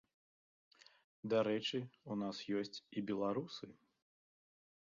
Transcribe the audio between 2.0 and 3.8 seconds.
у нас ёсць і беларусы.